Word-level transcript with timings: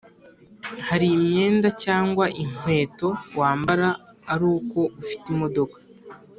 hari 0.87 1.07
imyenda 1.17 1.67
cyangwa 1.83 2.25
inkweto 2.41 3.09
wambara 3.39 3.87
aruko 4.33 4.79
ufite 5.01 5.25
imodoka 5.33 5.77